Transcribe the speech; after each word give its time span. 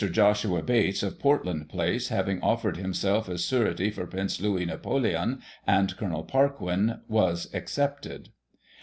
Joshua 0.11 0.63
Bates, 0.63 1.03
of 1.03 1.19
Portland 1.19 1.69
Place, 1.69 2.07
having 2.07 2.41
offered 2.41 2.75
him 2.75 2.91
self 2.91 3.29
as 3.29 3.45
surety 3.45 3.91
for 3.91 4.07
Prince 4.07 4.41
Louis 4.41 4.65
Napoleon 4.65 5.43
and 5.67 5.95
Col. 5.95 6.23
Parquin, 6.23 7.01
was 7.07 7.47
accepted. 7.53 8.29